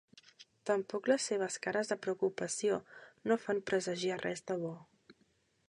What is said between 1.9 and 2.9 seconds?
de preocupació